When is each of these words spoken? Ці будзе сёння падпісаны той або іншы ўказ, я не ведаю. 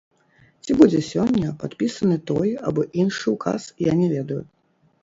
Ці 0.63 0.71
будзе 0.79 1.01
сёння 1.09 1.53
падпісаны 1.65 2.17
той 2.33 2.49
або 2.71 2.87
іншы 3.05 3.25
ўказ, 3.39 3.71
я 3.91 3.99
не 4.03 4.11
ведаю. 4.17 4.43